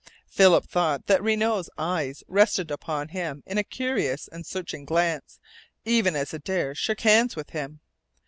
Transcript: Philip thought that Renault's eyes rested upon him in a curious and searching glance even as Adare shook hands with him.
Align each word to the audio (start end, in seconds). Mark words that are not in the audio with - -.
Philip 0.27 0.65
thought 0.65 1.05
that 1.05 1.21
Renault's 1.21 1.69
eyes 1.77 2.23
rested 2.27 2.71
upon 2.71 3.09
him 3.09 3.43
in 3.45 3.59
a 3.59 3.63
curious 3.63 4.27
and 4.27 4.47
searching 4.47 4.83
glance 4.83 5.39
even 5.85 6.15
as 6.15 6.33
Adare 6.33 6.73
shook 6.73 7.01
hands 7.01 7.35
with 7.35 7.51
him. 7.51 7.81